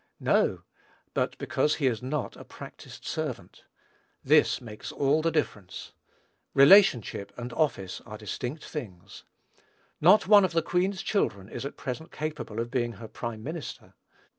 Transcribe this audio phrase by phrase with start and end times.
[0.19, 0.63] No;
[1.13, 3.65] but because he is not a practised servant.
[4.23, 5.91] This makes all the difference.
[6.55, 9.25] Relationship and office are distinct things.
[10.01, 13.93] Not one of the Queen's children is at present capable of being her prime minister.